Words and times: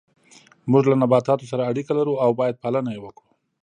موږ 0.71 0.83
له 0.91 0.95
نباتاتو 1.01 1.49
سره 1.51 1.67
اړیکه 1.71 1.91
لرو 1.99 2.13
او 2.23 2.29
باید 2.39 2.59
پالنه 2.63 2.89
یې 2.95 2.99
وکړو 3.03 3.29